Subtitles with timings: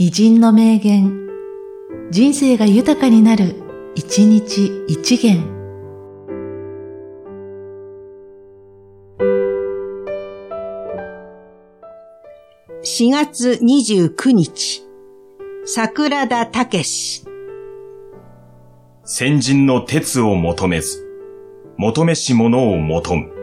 [0.00, 1.26] 偉人の名言、
[2.12, 3.56] 人生が豊かになる、
[3.96, 5.42] 一日一元。
[12.84, 14.86] 4月29日、
[15.64, 17.24] 桜田武史。
[19.02, 21.04] 先人の鉄を求めず、
[21.76, 23.37] 求めし者を求む。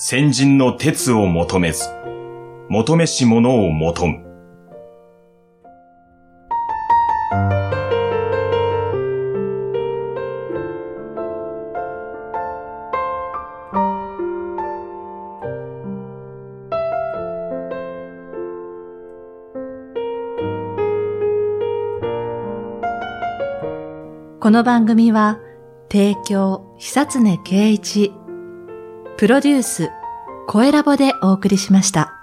[0.00, 1.82] 先人の鉄を求めず、
[2.68, 4.20] 求めし者を求む。
[24.38, 25.40] この番組は、
[25.90, 28.12] 提供、久常圭一、
[29.18, 29.90] プロデュース、
[30.46, 32.17] 声ラボでお送りしました。